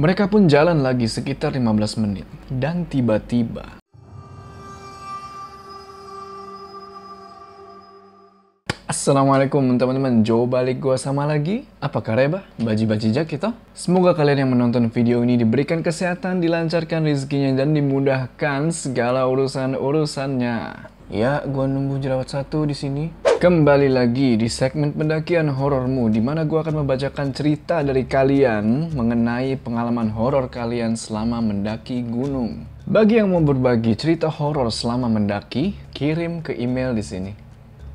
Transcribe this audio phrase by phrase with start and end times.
[0.00, 2.24] Mereka pun jalan lagi sekitar 15 menit.
[2.48, 3.76] Dan tiba-tiba...
[8.88, 11.68] Assalamualaikum teman-teman, Jo balik gua sama lagi.
[11.84, 12.48] Apa kabar?
[12.56, 13.52] Baji-baji jak kita?
[13.76, 20.56] Semoga kalian yang menonton video ini diberikan kesehatan, dilancarkan rezekinya, dan dimudahkan segala urusan-urusannya.
[21.12, 23.29] Ya, gua nunggu jerawat satu di sini.
[23.40, 29.56] Kembali lagi di segmen pendakian horormu, di mana gua akan membacakan cerita dari kalian mengenai
[29.56, 32.68] pengalaman horor kalian selama mendaki gunung.
[32.84, 37.32] Bagi yang mau berbagi cerita horor selama mendaki, kirim ke email di sini.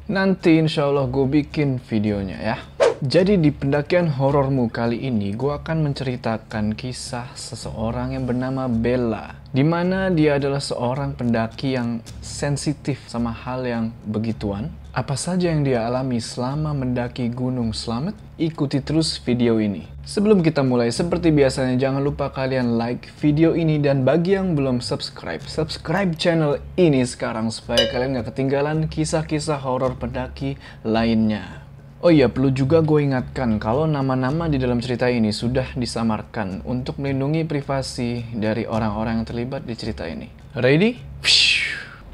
[0.10, 2.58] Nanti insya Allah gue bikin videonya ya.
[3.06, 9.38] Jadi di pendakian horormu kali ini gue akan menceritakan kisah seseorang yang bernama Bella.
[9.54, 14.74] Di mana dia adalah seorang pendaki yang sensitif sama hal yang begituan.
[14.96, 18.16] Apa saja yang dia alami selama mendaki Gunung Slamet?
[18.40, 19.84] Ikuti terus video ini.
[20.08, 24.80] Sebelum kita mulai, seperti biasanya jangan lupa kalian like video ini dan bagi yang belum
[24.80, 30.56] subscribe, subscribe channel ini sekarang supaya kalian gak ketinggalan kisah-kisah horor pendaki
[30.88, 31.68] lainnya.
[32.00, 37.04] Oh iya, perlu juga gue ingatkan kalau nama-nama di dalam cerita ini sudah disamarkan untuk
[37.04, 40.32] melindungi privasi dari orang-orang yang terlibat di cerita ini.
[40.56, 41.20] Ready?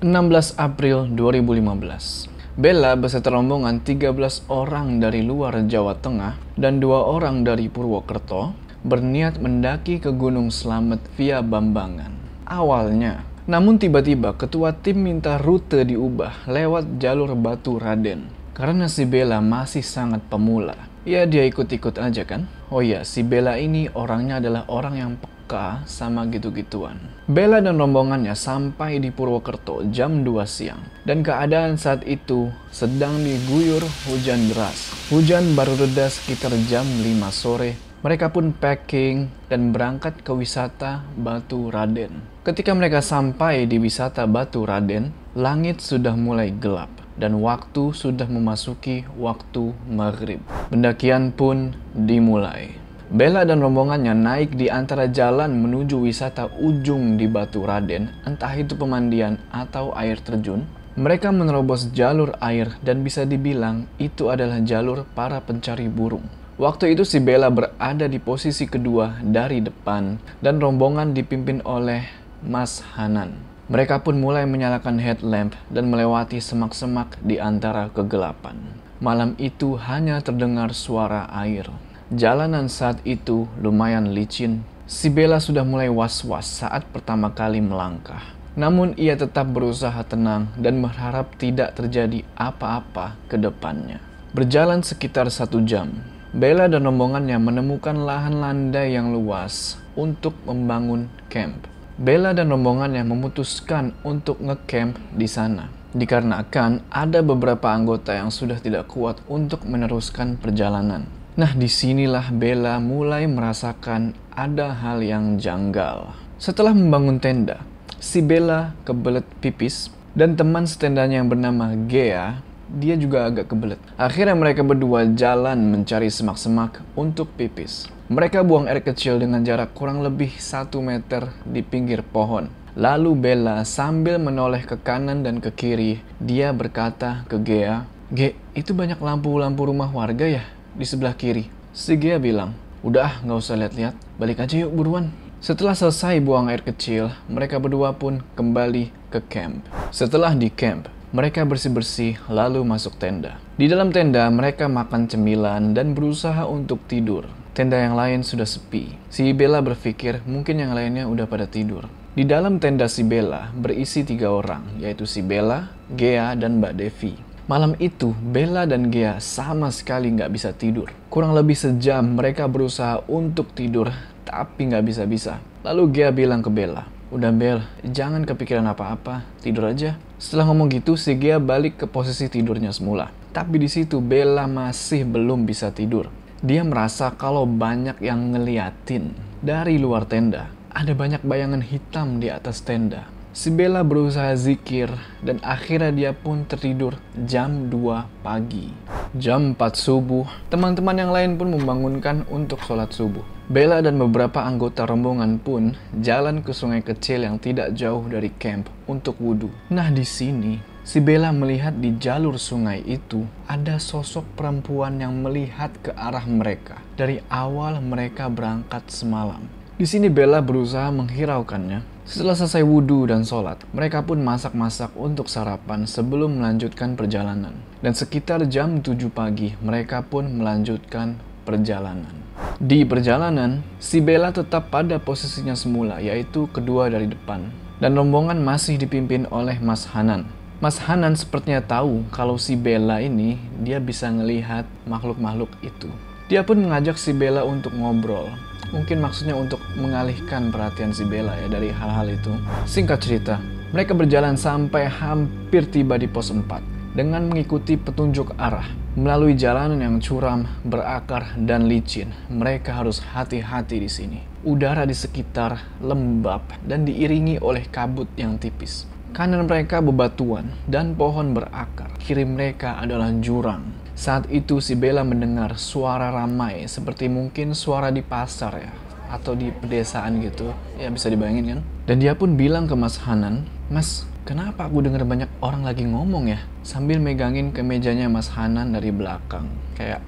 [0.01, 7.47] 16 April 2015 Bella beserta rombongan 13 orang dari luar Jawa Tengah dan dua orang
[7.47, 8.51] dari Purwokerto
[8.83, 12.11] berniat mendaki ke Gunung Slamet via Bambangan.
[12.43, 18.27] Awalnya, namun tiba-tiba ketua tim minta rute diubah lewat jalur Batu Raden.
[18.51, 20.75] Karena si Bella masih sangat pemula.
[21.07, 22.51] Ya dia ikut-ikut aja kan?
[22.67, 25.11] Oh iya, si Bella ini orangnya adalah orang yang
[25.51, 26.95] peka sama gitu-gituan.
[27.27, 30.79] Bella dan rombongannya sampai di Purwokerto jam 2 siang.
[31.03, 34.95] Dan keadaan saat itu sedang diguyur hujan deras.
[35.11, 37.03] Hujan baru reda sekitar jam 5
[37.35, 37.75] sore.
[37.99, 42.23] Mereka pun packing dan berangkat ke wisata Batu Raden.
[42.47, 46.87] Ketika mereka sampai di wisata Batu Raden, langit sudah mulai gelap
[47.19, 50.39] dan waktu sudah memasuki waktu maghrib.
[50.71, 52.81] Pendakian pun dimulai.
[53.11, 58.79] Bella dan rombongannya naik di antara jalan menuju wisata ujung di Batu Raden, entah itu
[58.79, 60.63] pemandian atau air terjun.
[60.95, 66.23] Mereka menerobos jalur air dan bisa dibilang itu adalah jalur para pencari burung.
[66.55, 72.07] Waktu itu si Bella berada di posisi kedua dari depan dan rombongan dipimpin oleh
[72.47, 73.35] Mas Hanan.
[73.67, 78.55] Mereka pun mulai menyalakan headlamp dan melewati semak-semak di antara kegelapan.
[79.03, 81.67] Malam itu hanya terdengar suara air.
[82.11, 84.67] Jalanan saat itu lumayan licin.
[84.83, 88.19] Si Bella sudah mulai was-was saat pertama kali melangkah.
[88.59, 94.03] Namun ia tetap berusaha tenang dan berharap tidak terjadi apa-apa ke depannya.
[94.35, 96.03] Berjalan sekitar satu jam,
[96.35, 101.63] Bella dan rombongannya menemukan lahan landai yang luas untuk membangun camp.
[101.95, 105.71] Bella dan rombongannya memutuskan untuk ngecamp di sana.
[105.95, 111.20] Dikarenakan ada beberapa anggota yang sudah tidak kuat untuk meneruskan perjalanan.
[111.41, 116.13] Nah, di sinilah Bella mulai merasakan ada hal yang janggal.
[116.37, 117.65] Setelah membangun tenda,
[117.97, 123.81] si Bella kebelet pipis dan teman setendanya yang bernama Gea, dia juga agak kebelet.
[123.97, 127.89] Akhirnya mereka berdua jalan mencari semak-semak untuk pipis.
[128.13, 132.53] Mereka buang air kecil dengan jarak kurang lebih satu meter di pinggir pohon.
[132.77, 138.77] Lalu Bella sambil menoleh ke kanan dan ke kiri, dia berkata ke Gea, Ge, itu
[138.77, 140.45] banyak lampu-lampu rumah warga ya?
[140.75, 141.47] Di sebelah kiri.
[141.71, 145.11] Si Gia bilang, udah nggak usah lihat-lihat, balik aja yuk buruan.
[145.41, 149.65] Setelah selesai buang air kecil, mereka berdua pun kembali ke camp.
[149.89, 153.41] Setelah di camp, mereka bersih-bersih lalu masuk tenda.
[153.57, 157.25] Di dalam tenda, mereka makan cemilan dan berusaha untuk tidur.
[157.51, 158.95] Tenda yang lain sudah sepi.
[159.11, 161.89] Si Bella berpikir mungkin yang lainnya udah pada tidur.
[162.11, 167.30] Di dalam tenda si Bella berisi tiga orang, yaitu si Bella, Gea, dan Mbak Devi.
[167.49, 170.93] Malam itu, Bella dan Gea sama sekali nggak bisa tidur.
[171.09, 173.89] Kurang lebih sejam mereka berusaha untuk tidur,
[174.27, 175.41] tapi nggak bisa-bisa.
[175.65, 179.99] Lalu Gea bilang ke Bella, Udah Bel, jangan kepikiran apa-apa, tidur aja.
[180.15, 183.11] Setelah ngomong gitu, si Gea balik ke posisi tidurnya semula.
[183.35, 186.07] Tapi di situ Bella masih belum bisa tidur.
[186.39, 189.11] Dia merasa kalau banyak yang ngeliatin
[189.43, 190.55] dari luar tenda.
[190.71, 193.11] Ada banyak bayangan hitam di atas tenda.
[193.31, 194.91] Si Bella berusaha zikir
[195.23, 198.75] dan akhirnya dia pun tertidur jam 2 pagi.
[199.15, 203.23] Jam 4 subuh, teman-teman yang lain pun membangunkan untuk sholat subuh.
[203.47, 208.67] Bella dan beberapa anggota rombongan pun jalan ke sungai kecil yang tidak jauh dari camp
[208.83, 209.47] untuk wudhu.
[209.71, 215.71] Nah di sini, si Bella melihat di jalur sungai itu ada sosok perempuan yang melihat
[215.79, 219.47] ke arah mereka dari awal mereka berangkat semalam.
[219.79, 221.90] Di sini Bella berusaha menghiraukannya.
[222.11, 227.55] Setelah selesai wudhu dan sholat, mereka pun masak-masak untuk sarapan sebelum melanjutkan perjalanan.
[227.79, 231.15] Dan sekitar jam 7 pagi, mereka pun melanjutkan
[231.47, 232.11] perjalanan.
[232.59, 237.47] Di perjalanan, si Bella tetap pada posisinya semula, yaitu kedua dari depan.
[237.79, 240.27] Dan rombongan masih dipimpin oleh Mas Hanan.
[240.59, 245.87] Mas Hanan sepertinya tahu kalau si Bella ini dia bisa ngelihat makhluk-makhluk itu.
[246.27, 248.50] Dia pun mengajak si Bella untuk ngobrol.
[248.71, 252.31] Mungkin maksudnya untuk mengalihkan perhatian si Bella ya dari hal-hal itu.
[252.63, 253.35] Singkat cerita,
[253.75, 258.67] mereka berjalan sampai hampir tiba di pos 4 dengan mengikuti petunjuk arah.
[258.91, 264.19] Melalui jalanan yang curam, berakar, dan licin, mereka harus hati-hati di sini.
[264.43, 268.83] Udara di sekitar lembab dan diiringi oleh kabut yang tipis.
[269.15, 271.91] Kanan mereka bebatuan dan pohon berakar.
[271.99, 277.99] Kiri mereka adalah jurang saat itu si Bella mendengar suara ramai seperti mungkin suara di
[277.99, 278.71] pasar ya
[279.11, 280.55] atau di pedesaan gitu.
[280.79, 281.59] Ya bisa dibayangin kan?
[281.83, 286.31] Dan dia pun bilang ke Mas Hanan, "Mas, kenapa aku dengar banyak orang lagi ngomong
[286.31, 289.51] ya?" Sambil megangin ke mejanya Mas Hanan dari belakang.
[289.75, 289.99] Kayak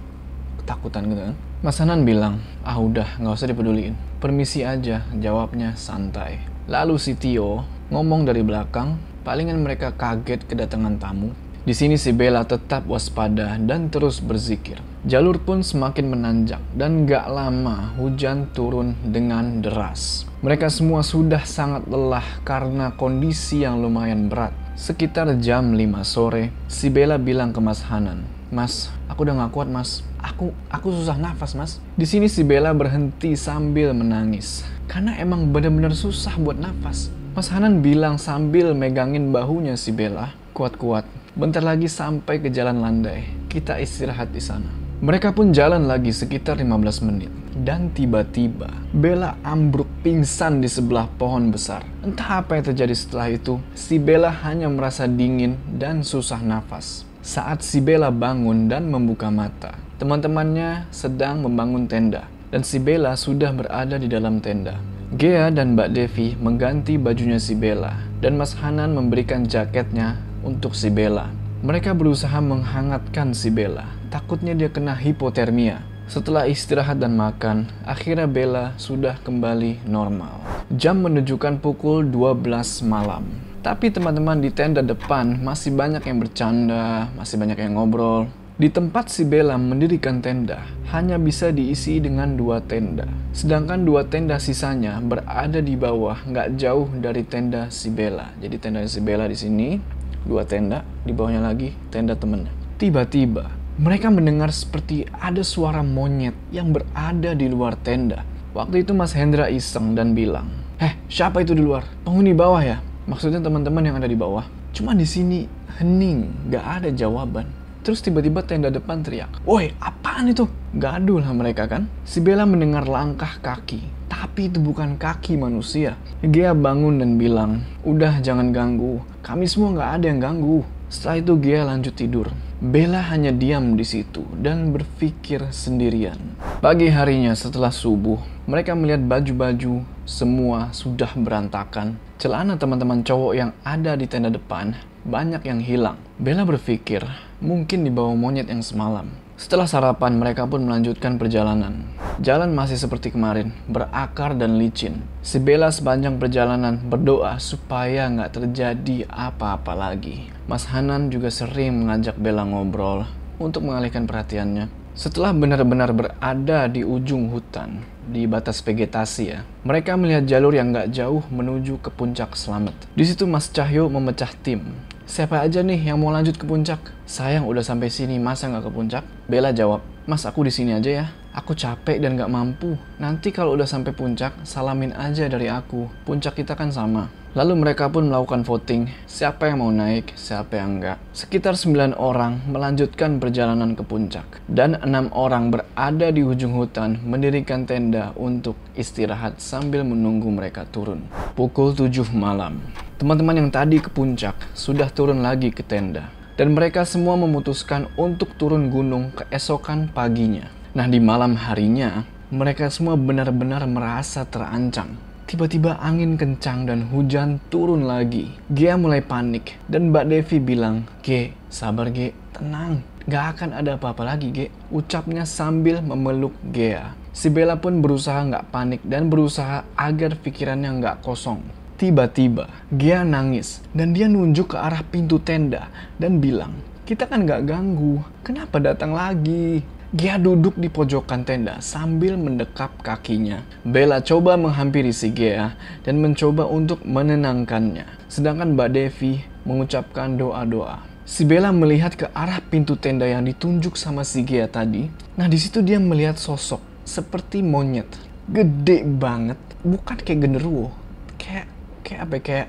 [0.63, 1.35] ketakutan gitu kan.
[1.59, 3.95] Mas Hanan bilang, "Ah udah, nggak usah dipeduliin.
[4.23, 6.39] Permisi aja." Jawabnya santai.
[6.71, 8.95] Lalu si Tio ngomong dari belakang,
[9.27, 14.83] palingan mereka kaget kedatangan tamu di sini si Bella tetap waspada dan terus berzikir.
[15.07, 20.27] Jalur pun semakin menanjak dan gak lama hujan turun dengan deras.
[20.43, 24.51] Mereka semua sudah sangat lelah karena kondisi yang lumayan berat.
[24.75, 29.71] Sekitar jam 5 sore, si Bella bilang ke Mas Hanan, Mas, aku udah gak kuat
[29.71, 30.03] mas.
[30.19, 31.71] Aku aku susah nafas mas.
[31.95, 34.67] Di sini si Bella berhenti sambil menangis.
[34.91, 37.07] Karena emang benar-benar susah buat nafas.
[37.33, 41.22] Mas Hanan bilang sambil megangin bahunya si Bella, kuat-kuat.
[41.33, 43.25] Bentar lagi sampai ke jalan landai.
[43.49, 44.69] Kita istirahat di sana.
[45.01, 47.33] Mereka pun jalan lagi sekitar 15 menit.
[47.57, 51.81] Dan tiba-tiba, Bella ambruk pingsan di sebelah pohon besar.
[52.05, 57.01] Entah apa yang terjadi setelah itu, si Bella hanya merasa dingin dan susah nafas.
[57.25, 62.29] Saat si Bella bangun dan membuka mata, teman-temannya sedang membangun tenda.
[62.53, 64.77] Dan si Bella sudah berada di dalam tenda.
[65.17, 67.97] Gea dan Mbak Devi mengganti bajunya si Bella.
[68.21, 71.31] Dan Mas Hanan memberikan jaketnya untuk si Bella.
[71.63, 75.81] Mereka berusaha menghangatkan si Bella, takutnya dia kena hipotermia.
[76.11, 80.43] Setelah istirahat dan makan, akhirnya Bella sudah kembali normal.
[80.75, 83.23] Jam menunjukkan pukul 12 malam.
[83.63, 88.27] Tapi teman-teman di tenda depan masih banyak yang bercanda, masih banyak yang ngobrol.
[88.53, 90.61] Di tempat si Bella mendirikan tenda,
[90.93, 93.09] hanya bisa diisi dengan dua tenda.
[93.33, 98.29] Sedangkan dua tenda sisanya berada di bawah, nggak jauh dari tenda si Bella.
[98.37, 99.79] Jadi tenda si Bella di sini,
[100.23, 102.51] dua tenda, di bawahnya lagi tenda temennya.
[102.79, 103.47] Tiba-tiba,
[103.79, 108.21] mereka mendengar seperti ada suara monyet yang berada di luar tenda.
[108.53, 110.45] Waktu itu Mas Hendra iseng dan bilang,
[110.77, 111.85] Eh, siapa itu di luar?
[112.05, 112.77] Penghuni bawah ya?
[113.09, 114.45] Maksudnya teman-teman yang ada di bawah.
[114.73, 115.45] Cuma di sini
[115.79, 117.49] hening, gak ada jawaban.
[117.83, 120.47] Terus tiba-tiba tenda depan teriak, Woi, apaan itu?
[120.77, 121.91] Gaduh lah mereka kan?
[122.07, 125.97] Si Bella mendengar langkah kaki tapi itu bukan kaki manusia.
[126.21, 130.61] Gia bangun dan bilang, udah jangan ganggu, kami semua nggak ada yang ganggu.
[130.89, 132.27] Setelah itu Gia lanjut tidur.
[132.61, 136.17] Bella hanya diam di situ dan berpikir sendirian.
[136.61, 138.17] Pagi harinya setelah subuh,
[138.49, 141.97] mereka melihat baju-baju semua sudah berantakan.
[142.17, 145.99] Celana teman-teman cowok yang ada di tenda depan banyak yang hilang.
[146.15, 147.03] Bella berpikir,
[147.43, 149.22] mungkin di bawah monyet yang semalam.
[149.33, 151.89] Setelah sarapan, mereka pun melanjutkan perjalanan.
[152.21, 155.01] Jalan masih seperti kemarin, berakar dan licin.
[155.25, 160.29] Si Bella sepanjang perjalanan berdoa supaya nggak terjadi apa-apa lagi.
[160.45, 163.09] Mas Hanan juga sering mengajak Bella ngobrol
[163.41, 164.69] untuk mengalihkan perhatiannya.
[164.93, 170.93] Setelah benar-benar berada di ujung hutan, di batas vegetasi ya, mereka melihat jalur yang nggak
[170.93, 172.77] jauh menuju ke puncak selamat.
[172.93, 174.61] Di situ Mas Cahyo memecah tim
[175.03, 176.79] siapa aja nih yang mau lanjut ke puncak?
[177.03, 179.03] Sayang udah sampai sini, masa nggak ke puncak?
[179.27, 181.05] Bella jawab, mas aku di sini aja ya.
[181.33, 182.77] Aku capek dan gak mampu.
[183.01, 185.89] Nanti kalau udah sampai puncak, salamin aja dari aku.
[186.05, 187.09] Puncak kita kan sama.
[187.33, 191.01] Lalu mereka pun melakukan voting, siapa yang mau naik, siapa yang enggak.
[191.17, 194.37] Sekitar 9 orang melanjutkan perjalanan ke puncak.
[194.45, 201.09] Dan enam orang berada di ujung hutan mendirikan tenda untuk istirahat sambil menunggu mereka turun.
[201.33, 202.61] Pukul 7 malam.
[203.01, 206.13] Teman-teman yang tadi ke puncak sudah turun lagi ke tenda.
[206.37, 210.53] Dan mereka semua memutuskan untuk turun gunung keesokan paginya.
[210.77, 217.89] Nah di malam harinya, mereka semua benar-benar merasa terancam Tiba-tiba angin kencang dan hujan turun
[217.89, 218.29] lagi.
[218.53, 222.85] Gia mulai panik dan Mbak Devi bilang, Ge, sabar Ge, tenang.
[223.09, 224.53] Gak akan ada apa-apa lagi Ge.
[224.69, 226.93] Ucapnya sambil memeluk Gea.
[227.17, 231.41] Si Bella pun berusaha nggak panik dan berusaha agar pikirannya nggak kosong.
[231.81, 235.65] Tiba-tiba, Gia nangis dan dia nunjuk ke arah pintu tenda
[235.97, 236.53] dan bilang,
[236.85, 239.65] kita kan nggak ganggu, kenapa datang lagi?
[239.93, 243.45] Gia duduk di pojokan tenda sambil mendekap kakinya.
[243.61, 245.53] Bella coba menghampiri si Gia
[245.85, 248.09] dan mencoba untuk menenangkannya.
[248.09, 250.81] Sedangkan Mbak Devi mengucapkan doa-doa.
[251.05, 254.89] Si Bella melihat ke arah pintu tenda yang ditunjuk sama si Gia tadi.
[255.13, 257.93] Nah di situ dia melihat sosok seperti monyet.
[258.25, 260.73] Gede banget, bukan kayak genderuwo.
[261.21, 261.45] Kayak
[261.85, 262.21] kayak apa ya?
[262.25, 262.47] kayak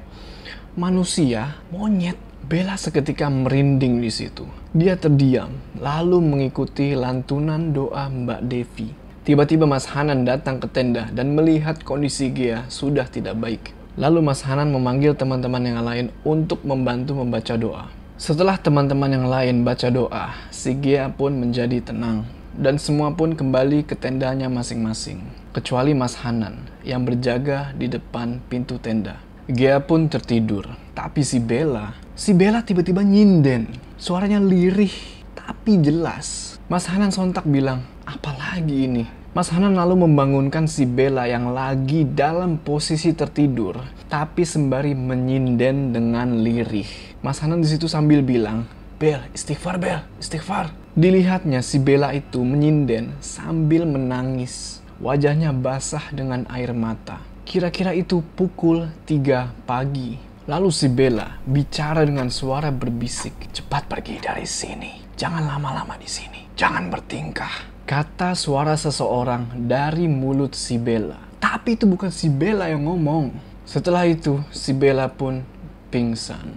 [0.80, 2.16] manusia, monyet.
[2.40, 4.63] Bella seketika merinding di situ.
[4.74, 8.90] Dia terdiam, lalu mengikuti lantunan doa Mbak Devi.
[9.22, 13.70] Tiba-tiba Mas Hanan datang ke tenda dan melihat kondisi Gia sudah tidak baik.
[13.94, 17.86] Lalu Mas Hanan memanggil teman-teman yang lain untuk membantu membaca doa.
[18.18, 22.26] Setelah teman-teman yang lain baca doa, si Gia pun menjadi tenang.
[22.58, 25.22] Dan semua pun kembali ke tendanya masing-masing.
[25.54, 29.22] Kecuali Mas Hanan yang berjaga di depan pintu tenda.
[29.46, 30.66] Gia pun tertidur.
[30.98, 33.66] Tapi si Bella Si Bella tiba-tiba nyinden.
[34.04, 34.92] Suaranya lirih,
[35.32, 36.60] tapi jelas.
[36.68, 39.08] Mas Hanan sontak bilang, apalagi ini?
[39.32, 43.80] Mas Hanan lalu membangunkan si Bella yang lagi dalam posisi tertidur,
[44.12, 47.16] tapi sembari menyinden dengan lirih.
[47.24, 48.68] Mas Hanan di situ sambil bilang,
[49.00, 50.68] Bel, istighfar Bel, istighfar.
[50.92, 54.84] Dilihatnya si Bella itu menyinden sambil menangis.
[55.00, 57.24] Wajahnya basah dengan air mata.
[57.48, 60.20] Kira-kira itu pukul 3 pagi.
[60.44, 65.16] Lalu si Bella bicara dengan suara berbisik, "Cepat pergi dari sini.
[65.16, 66.52] Jangan lama-lama di sini.
[66.52, 71.16] Jangan bertingkah." Kata suara seseorang dari mulut si Bella.
[71.40, 73.32] Tapi itu bukan si Bella yang ngomong.
[73.64, 75.40] Setelah itu, si Bella pun
[75.88, 76.52] pingsan.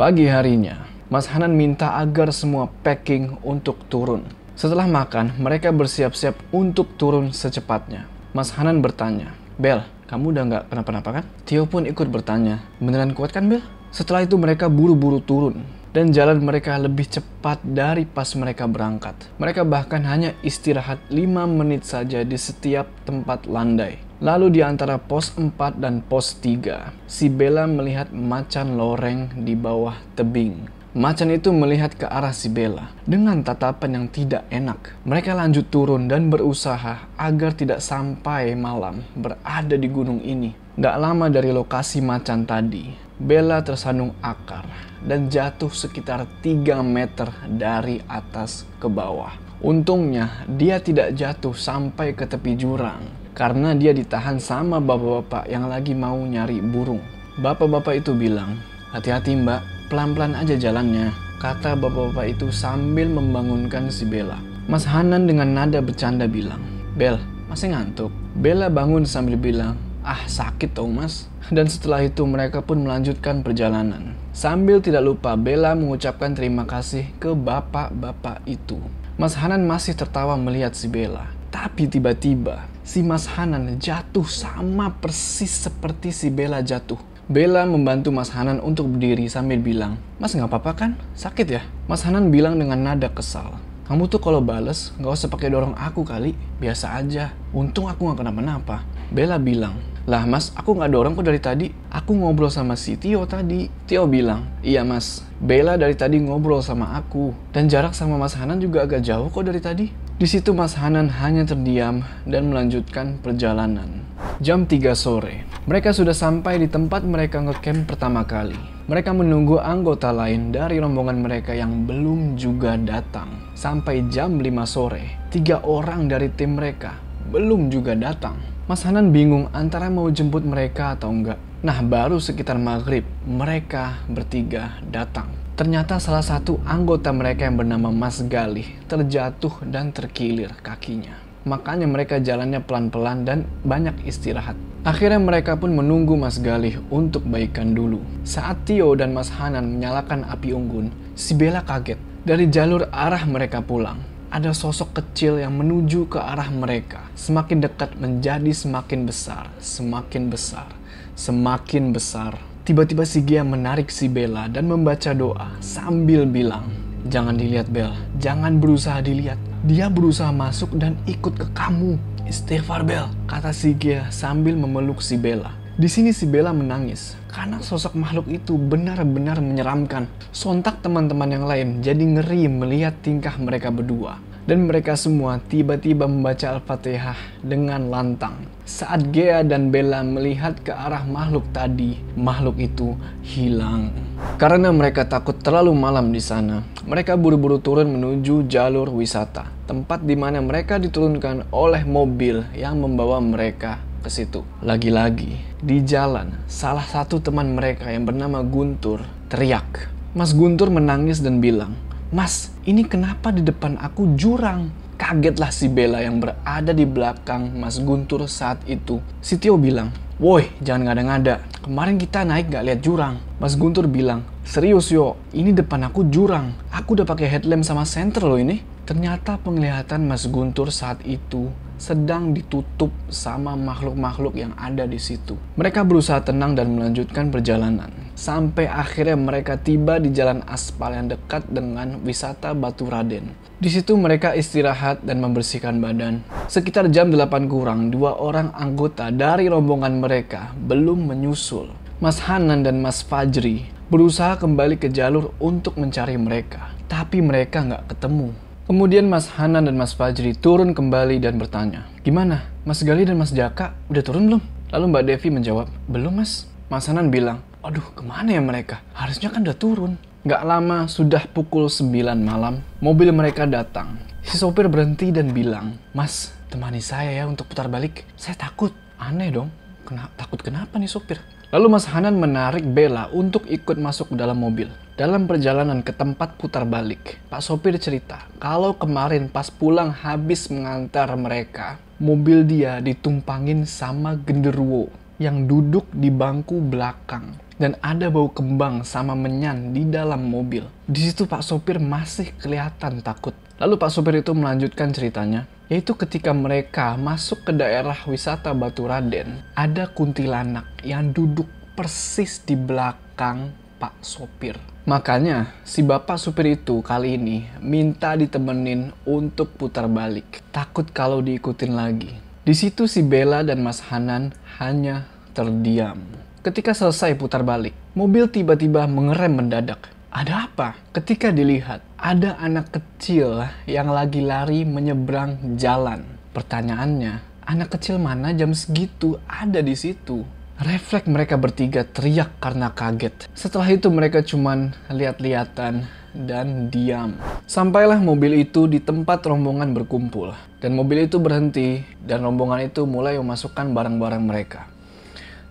[0.00, 4.24] Pagi harinya, Mas Hanan minta agar semua packing untuk turun.
[4.56, 8.08] Setelah makan, mereka bersiap-siap untuk turun secepatnya.
[8.32, 11.24] Mas Hanan bertanya, Bel, kamu udah nggak kenapa-napa kan?
[11.42, 13.62] Tio pun ikut bertanya, beneran kuat kan Bel?
[13.90, 19.16] Setelah itu mereka buru-buru turun dan jalan mereka lebih cepat dari pas mereka berangkat.
[19.40, 23.96] Mereka bahkan hanya istirahat 5 menit saja di setiap tempat landai.
[24.20, 29.96] Lalu di antara pos 4 dan pos 3, si Bella melihat macan loreng di bawah
[30.12, 30.75] tebing.
[30.96, 34.96] Macan itu melihat ke arah si Bella dengan tatapan yang tidak enak.
[35.04, 40.56] Mereka lanjut turun dan berusaha agar tidak sampai malam berada di gunung ini.
[40.80, 44.64] Gak lama dari lokasi macan tadi, Bella tersandung akar
[45.04, 49.36] dan jatuh sekitar 3 meter dari atas ke bawah.
[49.60, 53.04] Untungnya dia tidak jatuh sampai ke tepi jurang
[53.36, 57.04] karena dia ditahan sama bapak-bapak yang lagi mau nyari burung.
[57.36, 58.56] Bapak-bapak itu bilang,
[58.96, 64.34] hati-hati mbak, Pelan-pelan aja jalannya, kata bapak-bapak itu sambil membangunkan si Bella.
[64.66, 66.58] Mas Hanan dengan nada bercanda bilang,
[66.98, 68.10] Bel, masih ngantuk?
[68.34, 71.30] Bella bangun sambil bilang, ah sakit tau mas.
[71.54, 74.18] Dan setelah itu mereka pun melanjutkan perjalanan.
[74.34, 78.82] Sambil tidak lupa Bella mengucapkan terima kasih ke bapak-bapak itu.
[79.14, 81.30] Mas Hanan masih tertawa melihat si Bella.
[81.54, 86.98] Tapi tiba-tiba si Mas Hanan jatuh sama persis seperti si Bella jatuh.
[87.26, 90.90] Bella membantu Mas Hanan untuk berdiri sambil bilang, Mas nggak apa-apa kan?
[91.18, 91.66] Sakit ya?
[91.90, 93.58] Mas Hanan bilang dengan nada kesal.
[93.90, 97.34] Kamu tuh kalau bales nggak usah pakai dorong aku kali, biasa aja.
[97.50, 98.86] Untung aku nggak kenapa-napa.
[99.10, 99.74] Bella bilang,
[100.06, 101.66] lah mas, aku nggak dorong kok dari tadi.
[101.90, 103.66] Aku ngobrol sama si Tio tadi.
[103.90, 107.34] Tio bilang, iya mas, Bella dari tadi ngobrol sama aku.
[107.50, 109.90] Dan jarak sama Mas Hanan juga agak jauh kok dari tadi.
[110.16, 114.06] Di situ Mas Hanan hanya terdiam dan melanjutkan perjalanan.
[114.38, 118.54] Jam 3 sore, mereka sudah sampai di tempat mereka ngecamp pertama kali.
[118.86, 123.26] Mereka menunggu anggota lain dari rombongan mereka yang belum juga datang.
[123.58, 126.94] Sampai jam 5 sore, tiga orang dari tim mereka
[127.34, 128.38] belum juga datang.
[128.70, 131.42] Mas Hanan bingung antara mau jemput mereka atau enggak.
[131.66, 135.26] Nah baru sekitar maghrib, mereka bertiga datang.
[135.58, 141.25] Ternyata salah satu anggota mereka yang bernama Mas Galih terjatuh dan terkilir kakinya.
[141.46, 144.58] Makanya mereka jalannya pelan-pelan dan banyak istirahat.
[144.82, 148.02] Akhirnya mereka pun menunggu Mas Galih untuk baikan dulu.
[148.26, 151.98] Saat Tio dan Mas Hanan menyalakan api unggun, si Bella kaget.
[152.26, 154.02] Dari jalur arah mereka pulang,
[154.34, 157.06] ada sosok kecil yang menuju ke arah mereka.
[157.14, 160.66] Semakin dekat menjadi semakin besar, semakin besar,
[161.14, 162.34] semakin besar.
[162.66, 166.66] Tiba-tiba si Gia menarik si Bella dan membaca doa sambil bilang,
[167.06, 169.38] Jangan dilihat Bel, jangan berusaha dilihat.
[169.66, 171.98] Dia berusaha masuk dan ikut ke kamu.
[172.22, 175.50] Istighfar Bel, kata si Gia sambil memeluk si Bella.
[175.74, 180.06] Di sini si Bella menangis karena sosok makhluk itu benar-benar menyeramkan.
[180.30, 184.22] Sontak teman-teman yang lain jadi ngeri melihat tingkah mereka berdua.
[184.46, 188.46] Dan mereka semua tiba-tiba membaca Al-Fatihah dengan lantang.
[188.62, 192.94] Saat Gea dan Bella melihat ke arah makhluk tadi, makhluk itu
[193.26, 193.90] hilang.
[194.38, 200.14] Karena mereka takut terlalu malam di sana, mereka buru-buru turun menuju jalur wisata, tempat di
[200.14, 204.46] mana mereka diturunkan oleh mobil yang membawa mereka ke situ.
[204.62, 209.90] Lagi-lagi, di jalan, salah satu teman mereka yang bernama Guntur teriak.
[210.14, 211.74] Mas Guntur menangis dan bilang,
[212.14, 214.70] Mas, ini kenapa di depan aku jurang?
[214.94, 219.02] Kagetlah si Bella yang berada di belakang Mas Guntur saat itu.
[219.18, 219.90] Si Tio bilang,
[220.22, 221.44] Woi, jangan ngada-ngada.
[221.66, 223.18] Kemarin kita naik gak lihat jurang.
[223.42, 226.54] Mas Guntur bilang, serius yo, ini depan aku jurang.
[226.70, 228.62] Aku udah pakai headlamp sama senter loh ini.
[228.86, 235.36] Ternyata penglihatan Mas Guntur saat itu sedang ditutup sama makhluk-makhluk yang ada di situ.
[235.60, 237.92] Mereka berusaha tenang dan melanjutkan perjalanan.
[238.16, 243.36] Sampai akhirnya mereka tiba di jalan aspal yang dekat dengan wisata Batu Raden.
[243.56, 246.24] Di situ mereka istirahat dan membersihkan badan.
[246.48, 251.72] Sekitar jam 8 kurang, dua orang anggota dari rombongan mereka belum menyusul.
[252.00, 256.72] Mas Hanan dan Mas Fajri berusaha kembali ke jalur untuk mencari mereka.
[256.88, 258.45] Tapi mereka nggak ketemu.
[258.66, 262.50] Kemudian Mas Hanan dan Mas Fajri turun kembali dan bertanya, Gimana?
[262.66, 264.42] Mas Gali dan Mas Jaka udah turun belum?
[264.74, 266.50] Lalu Mbak Devi menjawab, Belum mas.
[266.66, 268.82] Mas Hanan bilang, Aduh ke mana ya mereka?
[268.90, 269.94] Harusnya kan udah turun.
[270.26, 274.02] Gak lama, sudah pukul 9 malam, mobil mereka datang.
[274.26, 278.02] Si sopir berhenti dan bilang, Mas, temani saya ya untuk putar balik.
[278.18, 278.74] Saya takut.
[278.98, 279.46] Aneh dong.
[279.86, 281.22] Kena, takut kenapa nih sopir?
[281.54, 284.66] Lalu Mas Hanan menarik Bella untuk ikut masuk ke dalam mobil.
[284.96, 291.12] Dalam perjalanan ke tempat putar balik, Pak sopir cerita kalau kemarin pas pulang habis mengantar
[291.20, 294.88] mereka, mobil dia ditumpangin sama genderuwo
[295.20, 300.64] yang duduk di bangku belakang dan ada bau kembang sama menyan di dalam mobil.
[300.88, 303.36] Di situ Pak sopir masih kelihatan takut.
[303.60, 309.44] Lalu Pak sopir itu melanjutkan ceritanya yaitu ketika mereka masuk ke daerah wisata Batu Raden,
[309.52, 314.56] ada kuntilanak yang duduk persis di belakang Pak Sopir.
[314.86, 320.46] Makanya si bapak supir itu kali ini minta ditemenin untuk putar balik.
[320.54, 322.14] Takut kalau diikutin lagi.
[322.46, 324.30] Di situ si Bella dan Mas Hanan
[324.62, 325.98] hanya terdiam.
[326.46, 329.90] Ketika selesai putar balik, mobil tiba-tiba mengerem mendadak.
[330.14, 330.78] Ada apa?
[330.94, 336.06] Ketika dilihat, ada anak kecil yang lagi lari menyeberang jalan.
[336.30, 340.22] Pertanyaannya, anak kecil mana jam segitu ada di situ?
[340.56, 343.28] Refleks mereka bertiga teriak karena kaget.
[343.36, 345.84] Setelah itu mereka cuman lihat-lihatan
[346.16, 347.12] dan diam.
[347.44, 350.32] Sampailah mobil itu di tempat rombongan berkumpul.
[350.56, 354.64] Dan mobil itu berhenti dan rombongan itu mulai memasukkan barang-barang mereka.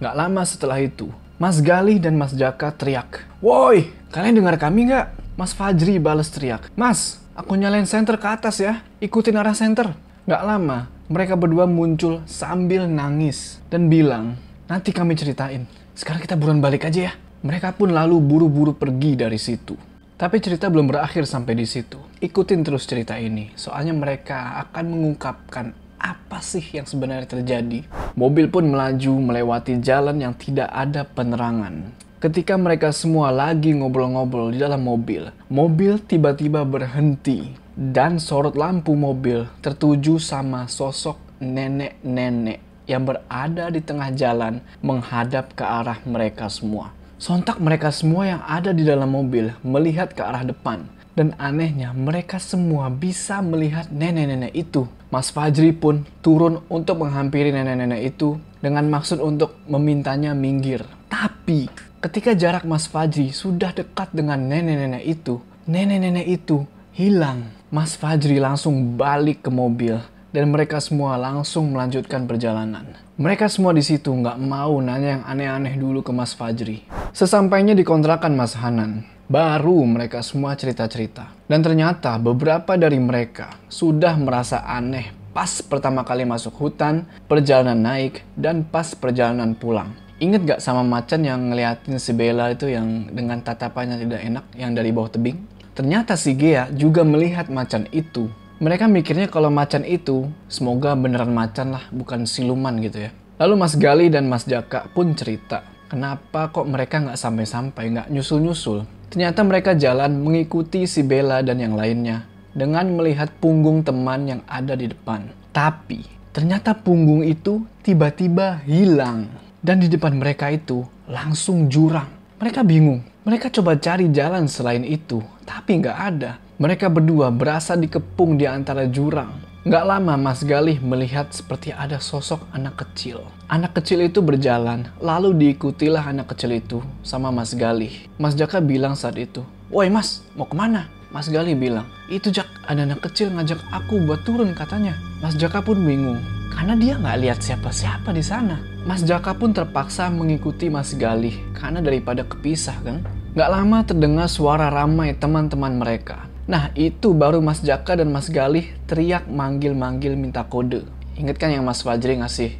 [0.02, 3.30] Gak lama setelah itu, Mas Gali dan Mas Jaka teriak.
[3.46, 5.38] Woi, kalian dengar kami nggak?
[5.38, 6.74] Mas Fajri balas teriak.
[6.74, 8.82] Mas, aku nyalain senter ke atas ya.
[8.98, 9.94] Ikutin arah senter.
[10.26, 15.65] Gak lama, mereka berdua muncul sambil nangis dan bilang, nanti kami ceritain.
[15.93, 17.13] Sekarang kita buruan balik aja ya.
[17.45, 19.78] Mereka pun lalu buru-buru pergi dari situ.
[20.15, 21.99] Tapi cerita belum berakhir sampai di situ.
[22.23, 27.84] Ikutin terus cerita ini, soalnya mereka akan mengungkapkan apa sih yang sebenarnya terjadi.
[28.17, 31.91] Mobil pun melaju melewati jalan yang tidak ada penerangan.
[32.23, 39.45] Ketika mereka semua lagi ngobrol-ngobrol di dalam mobil, mobil tiba-tiba berhenti dan sorot lampu mobil
[39.60, 46.93] tertuju sama sosok nenek-nenek yang berada di tengah jalan menghadap ke arah mereka semua.
[47.21, 52.43] Sontak mereka semua yang ada di dalam mobil melihat ke arah depan dan anehnya, mereka
[52.43, 54.84] semua bisa melihat nenek-nenek itu.
[55.08, 60.84] Mas Fajri pun turun untuk menghampiri nenek-nenek itu dengan maksud untuk memintanya minggir.
[61.08, 61.71] Tapi,
[62.04, 67.48] ketika jarak Mas Fajri sudah dekat dengan nenek-nenek itu, nenek-nenek itu hilang.
[67.71, 69.95] Mas Fajri langsung balik ke mobil
[70.36, 73.00] dan mereka semua langsung melanjutkan perjalanan.
[73.15, 76.84] Mereka semua di situ nggak mau nanya yang aneh-aneh dulu ke Mas Fajri.
[77.15, 81.34] Sesampainya di kontrakan Mas Hanan, Baru mereka semua cerita-cerita.
[81.50, 88.21] Dan ternyata beberapa dari mereka sudah merasa aneh pas pertama kali masuk hutan, perjalanan naik,
[88.38, 89.91] dan pas perjalanan pulang.
[90.21, 94.71] Ingat gak sama macan yang ngeliatin si Bella itu yang dengan tatapannya tidak enak yang
[94.78, 95.41] dari bawah tebing?
[95.76, 98.32] Ternyata si Gea juga melihat macan itu.
[98.56, 103.12] Mereka mikirnya kalau macan itu semoga beneran macan lah, bukan siluman gitu ya.
[103.36, 108.88] Lalu Mas Gali dan Mas Jaka pun cerita, kenapa kok mereka nggak sampai-sampai, nggak nyusul-nyusul.
[109.12, 114.72] Ternyata mereka jalan mengikuti si Bella dan yang lainnya dengan melihat punggung teman yang ada
[114.80, 115.28] di depan.
[115.52, 119.28] Tapi ternyata punggung itu tiba-tiba hilang.
[119.60, 122.08] Dan di depan mereka itu langsung jurang.
[122.39, 123.04] Mereka bingung.
[123.28, 126.38] Mereka coba cari jalan selain itu, tapi nggak ada.
[126.56, 129.44] Mereka berdua berasa dikepung di antara jurang.
[129.68, 133.28] Gak lama Mas Galih melihat seperti ada sosok anak kecil.
[133.52, 138.08] Anak kecil itu berjalan, lalu diikutilah anak kecil itu sama Mas Galih.
[138.15, 140.88] Mas Jaka bilang saat itu, Woi mas, mau ke mana?
[141.12, 144.96] Mas Galih bilang, itu Jak, ada anak kecil ngajak aku buat turun katanya.
[145.20, 146.24] Mas Jaka pun bingung,
[146.56, 148.63] karena dia nggak lihat siapa-siapa di sana.
[148.88, 153.04] Mas Jaka pun terpaksa mengikuti Mas Galih, karena daripada kepisah kan.
[153.36, 156.32] Gak lama terdengar suara ramai teman-teman mereka.
[156.46, 160.86] Nah itu baru Mas Jaka dan Mas Galih teriak manggil-manggil minta kode.
[161.18, 162.54] Ingat kan yang Mas Fajri ngasih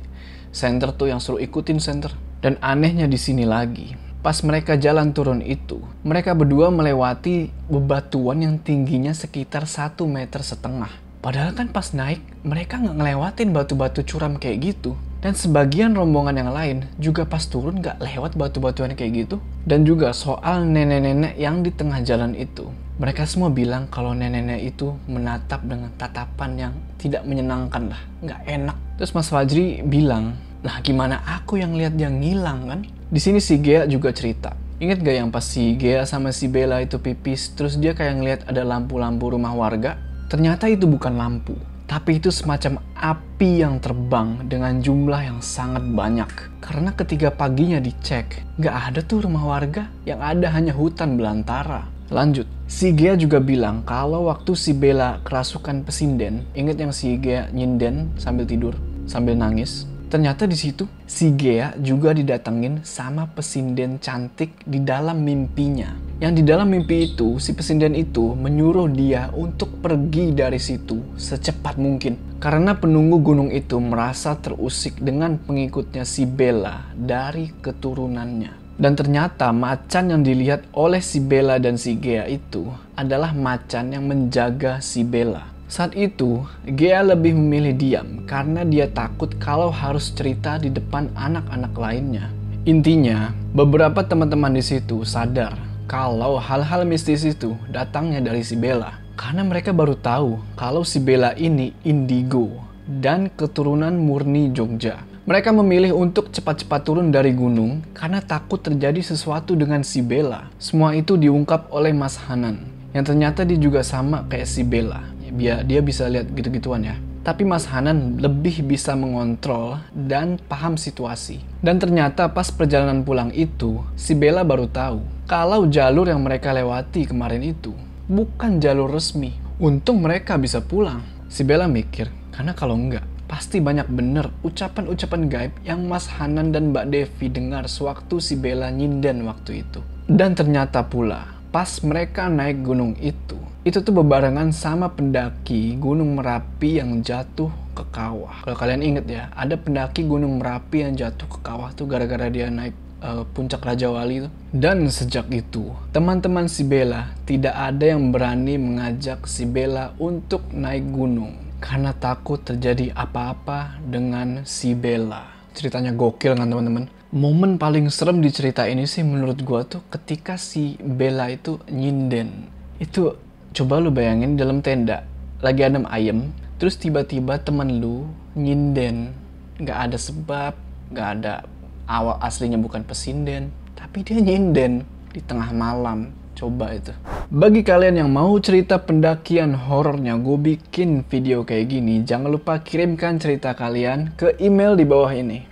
[0.50, 2.10] center tuh yang suruh ikutin center.
[2.42, 3.94] Dan anehnya di sini lagi.
[4.26, 10.90] Pas mereka jalan turun itu, mereka berdua melewati bebatuan yang tingginya sekitar satu meter setengah.
[11.22, 14.98] Padahal kan pas naik, mereka nggak ngelewatin batu-batu curam kayak gitu.
[15.26, 19.42] Dan sebagian rombongan yang lain juga pas turun nggak lewat batu-batuan kayak gitu.
[19.66, 22.70] Dan juga soal nenek-nenek yang di tengah jalan itu.
[23.02, 28.78] Mereka semua bilang kalau nenek-nenek itu menatap dengan tatapan yang tidak menyenangkan lah, nggak enak.
[29.02, 32.80] Terus Mas Fajri bilang, lah gimana aku yang lihat dia ngilang kan?
[32.86, 34.54] Di sini si Gea juga cerita.
[34.78, 38.42] Ingat gak yang pas si Gea sama si Bella itu pipis, terus dia kayak ngeliat
[38.46, 39.98] ada lampu-lampu rumah warga?
[40.30, 46.30] Ternyata itu bukan lampu, tapi itu semacam api yang terbang dengan jumlah yang sangat banyak.
[46.62, 51.86] Karena ketiga paginya dicek, nggak ada tuh rumah warga, yang ada hanya hutan belantara.
[52.14, 57.50] Lanjut, si Gea juga bilang kalau waktu si Bella kerasukan pesinden, inget yang si Gea
[57.50, 58.78] nyinden sambil tidur,
[59.10, 59.90] sambil nangis.
[60.06, 65.98] Ternyata di situ si Gea juga didatengin sama pesinden cantik di dalam mimpinya.
[66.16, 71.76] Yang di dalam mimpi itu, si pesinden itu menyuruh dia untuk pergi dari situ secepat
[71.76, 72.40] mungkin.
[72.40, 78.80] Karena penunggu gunung itu merasa terusik dengan pengikutnya si Bella dari keturunannya.
[78.80, 82.64] Dan ternyata macan yang dilihat oleh si Bella dan si Gea itu
[82.96, 85.52] adalah macan yang menjaga si Bella.
[85.68, 91.76] Saat itu, Gea lebih memilih diam karena dia takut kalau harus cerita di depan anak-anak
[91.76, 92.32] lainnya.
[92.64, 98.98] Intinya, beberapa teman-teman di situ sadar kalau hal-hal mistis itu datangnya dari si Bella.
[99.16, 105.06] Karena mereka baru tahu kalau si Bella ini indigo dan keturunan murni Jogja.
[105.26, 110.50] Mereka memilih untuk cepat-cepat turun dari gunung karena takut terjadi sesuatu dengan si Bella.
[110.62, 112.62] Semua itu diungkap oleh Mas Hanan,
[112.94, 115.02] yang ternyata dia juga sama kayak si Bella.
[115.34, 116.98] Biar dia bisa lihat gitu-gituan ya.
[117.26, 121.42] Tapi Mas Hanan lebih bisa mengontrol dan paham situasi.
[121.58, 127.10] Dan ternyata pas perjalanan pulang itu, si Bella baru tahu kalau jalur yang mereka lewati
[127.10, 127.74] kemarin itu
[128.06, 129.34] bukan jalur resmi.
[129.58, 131.02] Untung mereka bisa pulang.
[131.28, 136.70] Si Bella mikir, karena kalau enggak, Pasti banyak bener ucapan-ucapan gaib yang Mas Hanan dan
[136.70, 139.82] Mbak Devi dengar sewaktu si Bella nyinden waktu itu.
[140.06, 146.78] Dan ternyata pula, pas mereka naik gunung itu, itu tuh bebarengan sama pendaki Gunung Merapi
[146.78, 148.46] yang jatuh ke kawah.
[148.46, 152.54] Kalau kalian inget ya, ada pendaki Gunung Merapi yang jatuh ke kawah tuh gara-gara dia
[152.54, 154.30] naik uh, puncak Raja Wali itu.
[154.50, 160.90] Dan sejak itu, teman-teman si Bella tidak ada yang berani mengajak si Bella untuk naik
[160.90, 165.30] gunung karena takut terjadi apa-apa dengan si Bella.
[165.54, 166.90] Ceritanya gokil kan teman-teman.
[167.16, 172.50] Momen paling serem di cerita ini sih menurut gua tuh ketika si Bella itu nyinden.
[172.82, 173.16] Itu
[173.56, 175.08] coba lu bayangin dalam tenda
[175.40, 179.16] lagi adem ayem, terus tiba-tiba temen lu nyinden.
[179.64, 180.58] Gak ada sebab,
[180.92, 181.48] gak ada
[181.86, 186.92] awal aslinya bukan pesinden, tapi dia nyinden di tengah malam Coba itu.
[187.32, 192.04] Bagi kalian yang mau cerita pendakian horornya, gue bikin video kayak gini.
[192.04, 195.48] Jangan lupa kirimkan cerita kalian ke email di bawah ini.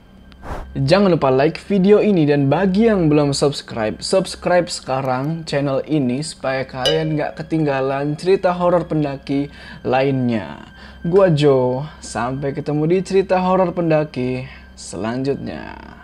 [0.76, 6.68] Jangan lupa like video ini dan bagi yang belum subscribe, subscribe sekarang channel ini supaya
[6.68, 9.48] kalian gak ketinggalan cerita horor pendaki
[9.88, 10.68] lainnya.
[11.08, 16.03] Gua Joe, sampai ketemu di cerita horor pendaki selanjutnya.